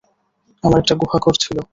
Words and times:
আমার 0.63 0.79
একটা 0.79 0.95
গুহাঘর 0.95 1.35
ছিলো। 1.35 1.61